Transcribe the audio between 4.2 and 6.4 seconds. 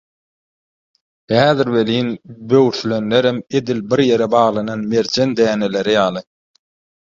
baglanan merjen däneleri ýaly.